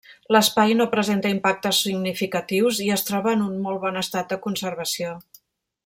L'espai 0.35 0.71
no 0.77 0.87
presenta 0.93 1.33
impactes 1.33 1.81
significatius 1.89 2.79
i 2.87 2.91
es 2.97 3.05
troba 3.11 3.35
en 3.39 3.45
un 3.49 3.61
molt 3.67 3.83
bon 3.87 4.01
estat 4.05 4.33
de 4.35 4.41
conservació. 4.49 5.17